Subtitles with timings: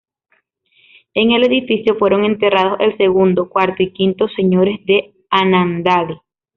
[1.13, 6.23] En el edificio fueron enterrados el segundo, cuarto y quinto señores de Annandale.